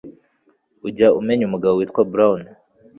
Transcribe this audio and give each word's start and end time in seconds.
Ujya 0.87 1.07
umenya 1.19 1.43
umugabo 1.45 1.73
witwa 1.75 2.01
Brown? 2.11 2.41